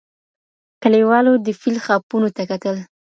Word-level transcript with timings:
کلیوالو 0.81 1.33
د 1.45 1.47
فیل 1.59 1.77
خاپونو 1.85 2.29
ته 2.35 2.43
کتل. 2.49 2.75